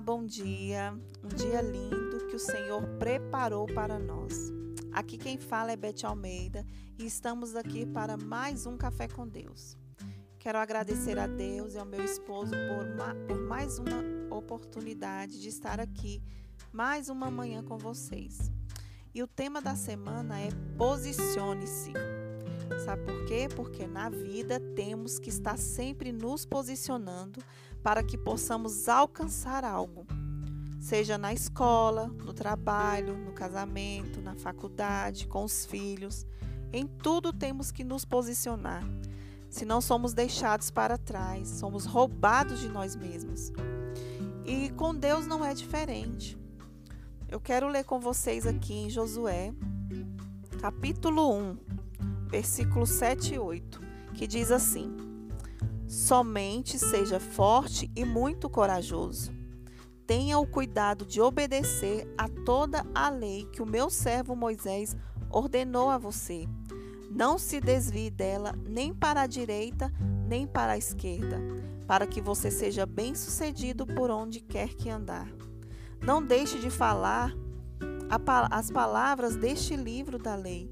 [0.00, 0.98] Bom dia.
[1.22, 4.50] Um dia lindo que o Senhor preparou para nós.
[4.92, 6.64] Aqui quem fala é Bete Almeida
[6.98, 9.76] e estamos aqui para mais um Café com Deus.
[10.38, 14.02] Quero agradecer a Deus e ao meu esposo por, por mais uma
[14.34, 16.22] oportunidade de estar aqui
[16.72, 18.50] mais uma manhã com vocês.
[19.14, 20.48] E o tema da semana é
[20.78, 21.92] Posicione-se.
[22.84, 23.48] Sabe por quê?
[23.54, 27.42] Porque na vida temos que estar sempre nos posicionando
[27.82, 30.06] para que possamos alcançar algo.
[30.80, 36.26] Seja na escola, no trabalho, no casamento, na faculdade, com os filhos.
[36.72, 38.82] Em tudo temos que nos posicionar.
[39.50, 43.52] Se não somos deixados para trás, somos roubados de nós mesmos.
[44.44, 46.38] E com Deus não é diferente.
[47.28, 49.52] Eu quero ler com vocês aqui em Josué,
[50.60, 51.58] capítulo 1,
[52.28, 53.80] versículos 7 e 8,
[54.14, 55.09] que diz assim:
[55.90, 59.32] Somente seja forte e muito corajoso.
[60.06, 64.96] Tenha o cuidado de obedecer a toda a lei que o meu servo Moisés
[65.28, 66.46] ordenou a você.
[67.10, 69.92] Não se desvie dela nem para a direita
[70.28, 71.40] nem para a esquerda,
[71.88, 75.26] para que você seja bem-sucedido por onde quer que andar.
[76.00, 77.34] Não deixe de falar
[78.48, 80.70] as palavras deste livro da lei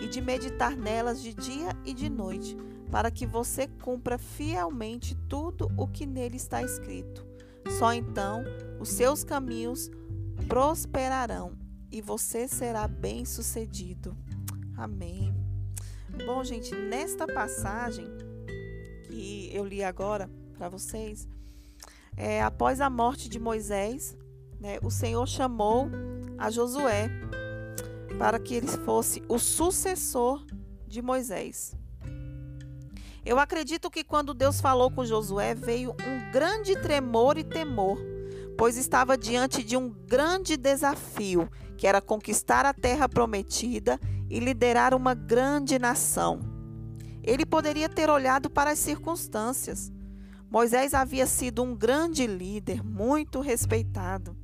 [0.00, 2.56] e de meditar nelas de dia e de noite
[2.90, 7.24] para que você cumpra fielmente tudo o que nele está escrito.
[7.78, 8.42] Só então
[8.80, 9.90] os seus caminhos
[10.48, 11.56] prosperarão
[11.90, 14.16] e você será bem-sucedido.
[14.76, 15.34] Amém.
[16.26, 18.06] Bom, gente, nesta passagem
[19.04, 21.28] que eu li agora para vocês,
[22.16, 24.16] é, após a morte de Moisés,
[24.58, 25.88] né, o Senhor chamou
[26.36, 27.08] a Josué
[28.18, 30.44] para que ele fosse o sucessor
[30.86, 31.76] de Moisés.
[33.30, 37.96] Eu acredito que quando Deus falou com Josué, veio um grande tremor e temor,
[38.58, 44.92] pois estava diante de um grande desafio, que era conquistar a terra prometida e liderar
[44.94, 46.40] uma grande nação.
[47.22, 49.92] Ele poderia ter olhado para as circunstâncias.
[50.50, 54.36] Moisés havia sido um grande líder, muito respeitado.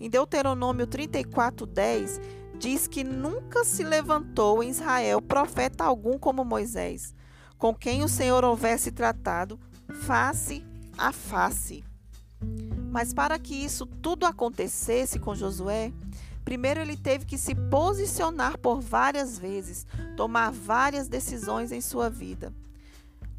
[0.00, 2.20] Em Deuteronômio 34:10
[2.58, 7.14] diz que nunca se levantou em Israel profeta algum como Moisés
[7.62, 9.56] com quem o Senhor houvesse tratado
[10.02, 10.66] face
[10.98, 11.84] a face.
[12.90, 15.92] Mas para que isso tudo acontecesse com Josué,
[16.44, 19.86] primeiro ele teve que se posicionar por várias vezes,
[20.16, 22.52] tomar várias decisões em sua vida.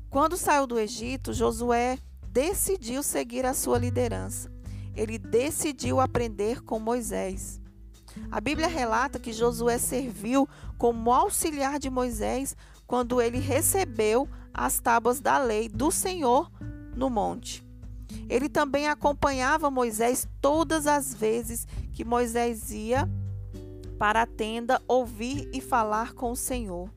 [0.10, 4.50] Quando saiu do Egito, Josué decidiu seguir a sua liderança.
[4.96, 7.60] Ele decidiu aprender com Moisés.
[8.32, 10.48] A Bíblia relata que Josué serviu
[10.78, 12.56] como auxiliar de Moisés
[12.94, 16.52] quando ele recebeu as tábuas da lei do Senhor
[16.96, 17.66] no monte.
[18.30, 23.09] Ele também acompanhava Moisés todas as vezes que Moisés ia
[23.98, 26.88] para a tenda ouvir e falar com o Senhor.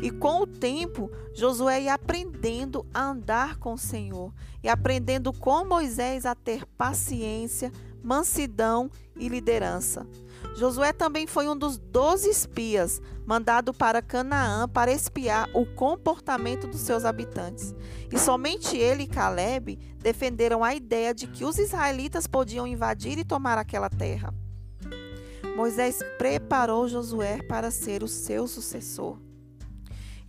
[0.00, 5.62] E com o tempo, Josué ia aprendendo a andar com o Senhor e aprendendo com
[5.62, 7.70] Moisés a ter paciência,
[8.02, 10.06] mansidão e liderança.
[10.54, 16.80] Josué também foi um dos doze espias mandado para Canaã para espiar o comportamento dos
[16.80, 17.74] seus habitantes.
[18.12, 23.24] E somente ele e Caleb defenderam a ideia de que os israelitas podiam invadir e
[23.24, 24.34] tomar aquela terra.
[25.56, 29.18] Moisés preparou Josué para ser o seu sucessor.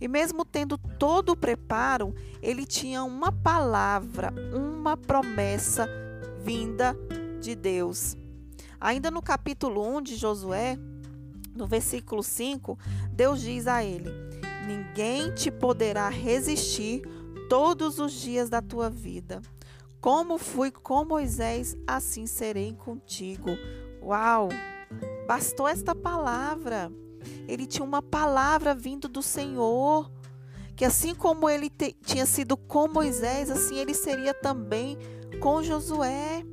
[0.00, 5.88] E mesmo tendo todo o preparo, ele tinha uma palavra, uma promessa
[6.42, 6.96] vinda
[7.40, 8.16] de Deus.
[8.84, 10.78] Ainda no capítulo 1 de Josué,
[11.56, 12.78] no versículo 5,
[13.10, 14.10] Deus diz a ele:
[14.66, 17.00] Ninguém te poderá resistir
[17.48, 19.40] todos os dias da tua vida.
[20.02, 23.56] Como fui com Moisés, assim serei contigo.
[24.02, 24.50] Uau!
[25.26, 26.92] Bastou esta palavra.
[27.48, 30.12] Ele tinha uma palavra vindo do Senhor,
[30.76, 34.98] que assim como ele te, tinha sido com Moisés, assim ele seria também
[35.40, 36.44] com Josué.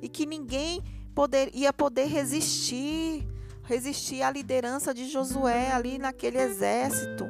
[0.00, 0.82] E que ninguém
[1.14, 3.26] poder, ia poder resistir,
[3.62, 7.24] resistir à liderança de Josué ali naquele exército.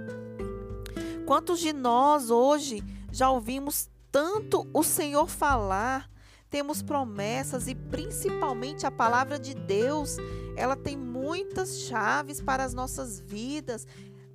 [1.26, 2.82] Quantos de nós hoje
[3.12, 6.10] já ouvimos tanto o Senhor falar,
[6.50, 10.16] temos promessas e principalmente a palavra de Deus,
[10.56, 13.86] ela tem muitas chaves para as nossas vidas,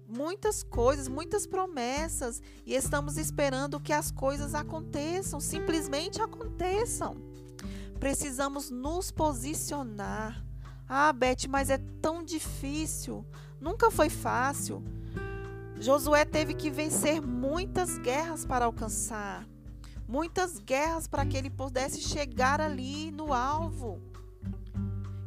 [0.07, 7.34] muitas coisas, muitas promessas e estamos esperando que as coisas aconteçam, simplesmente aconteçam.
[8.05, 10.45] Precisamos nos posicionar.
[10.87, 13.25] Ah, Beth, mas é tão difícil.
[13.59, 14.83] Nunca foi fácil.
[15.79, 19.47] Josué teve que vencer muitas guerras para alcançar.
[20.07, 23.99] muitas guerras para que ele pudesse chegar ali no alvo.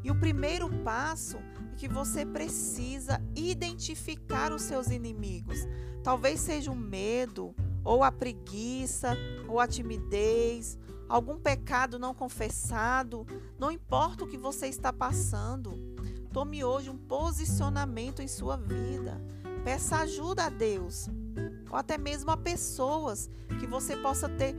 [0.04, 5.58] E o primeiro passo é que você precisa identificar os seus inimigos.
[6.04, 7.52] Talvez seja o medo,
[7.84, 9.16] ou a preguiça,
[9.48, 10.78] ou a timidez,
[11.08, 13.26] algum pecado não confessado,
[13.58, 15.74] não importa o que você está passando.
[16.32, 19.20] Tome hoje um posicionamento em sua vida.
[19.64, 21.08] Peça ajuda a Deus,
[21.70, 23.28] ou até mesmo a pessoas
[23.58, 24.54] que você possa ter,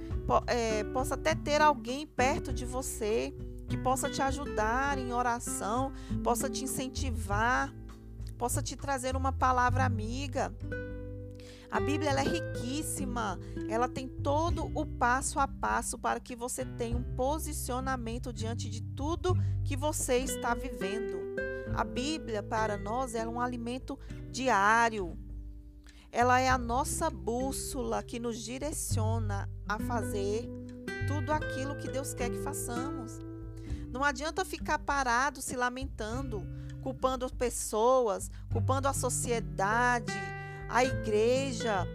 [0.47, 3.33] é, possa até ter alguém perto de você
[3.67, 5.93] que possa te ajudar em oração,
[6.23, 7.73] possa te incentivar,
[8.37, 10.53] possa te trazer uma palavra amiga.
[11.71, 13.39] A Bíblia é riquíssima,
[13.69, 18.81] ela tem todo o passo a passo para que você tenha um posicionamento diante de
[18.81, 21.19] tudo que você está vivendo.
[21.75, 23.99] A Bíblia para nós é um alimento
[24.31, 25.15] diário.
[26.11, 30.49] Ela é a nossa bússola que nos direciona a fazer
[31.07, 33.19] tudo aquilo que Deus quer que façamos.
[33.91, 36.43] Não adianta ficar parado se lamentando,
[36.81, 40.13] culpando pessoas, culpando a sociedade,
[40.69, 41.87] a igreja,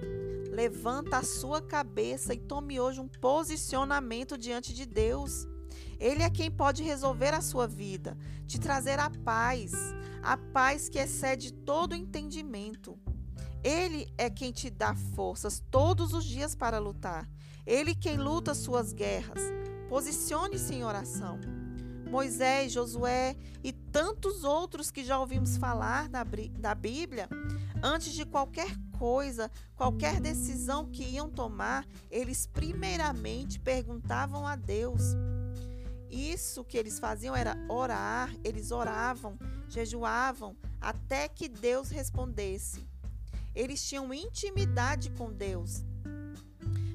[0.50, 5.46] levanta a sua cabeça e tome hoje um posicionamento diante de Deus.
[5.98, 9.72] Ele é quem pode resolver a sua vida, te trazer a paz,
[10.22, 12.98] a paz que excede todo entendimento.
[13.62, 17.30] Ele é quem te dá forças todos os dias para lutar.
[17.64, 19.40] Ele quem luta suas guerras.
[19.88, 21.38] Posicione-se em oração.
[22.10, 26.24] Moisés, Josué e tantos outros que já ouvimos falar da,
[26.58, 27.28] da Bíblia
[27.86, 35.02] Antes de qualquer coisa, qualquer decisão que iam tomar, eles primeiramente perguntavam a Deus.
[36.08, 39.38] Isso que eles faziam era orar, eles oravam,
[39.68, 42.88] jejuavam, até que Deus respondesse.
[43.54, 45.84] Eles tinham intimidade com Deus.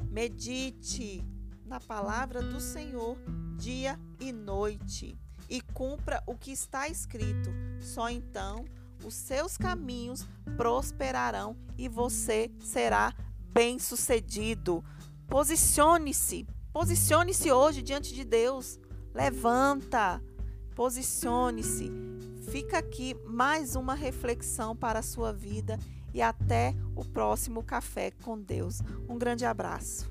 [0.09, 1.23] Medite
[1.67, 3.15] na palavra do Senhor
[3.59, 5.15] dia e noite
[5.47, 7.51] e cumpra o que está escrito.
[7.79, 8.65] Só então
[9.03, 13.13] os seus caminhos prosperarão e você será
[13.51, 14.83] bem-sucedido.
[15.27, 18.79] Posicione-se, posicione-se hoje diante de Deus.
[19.13, 20.21] Levanta,
[20.75, 21.91] posicione-se.
[22.51, 25.77] Fica aqui mais uma reflexão para a sua vida
[26.13, 28.79] e até o próximo café com Deus.
[29.07, 30.09] Um grande abraço.